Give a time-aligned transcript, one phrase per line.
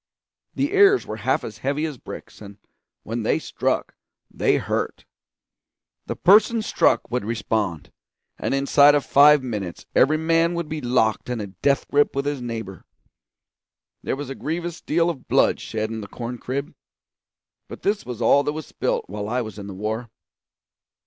[0.55, 2.57] The ears were half as heavy as bricks, and
[3.03, 3.93] when they struck
[4.31, 5.05] they hurt.
[6.07, 7.91] The persons struck would respond,
[8.39, 12.25] and inside of five minutes every man would be locked in a death grip with
[12.25, 12.83] his neighbour.
[14.01, 16.73] There was a grievous deal of blood shed in the corn crib,
[17.67, 20.09] but this was all that was spilt while I was in the war.